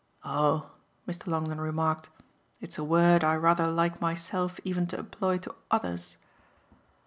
[0.25, 0.71] "Oh,"
[1.07, 1.27] Mr.
[1.27, 2.09] Longdon remarked,
[2.59, 6.17] "it's a word I rather like myself even to employ to others."